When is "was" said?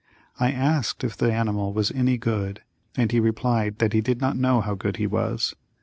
1.73-1.91, 5.05-5.53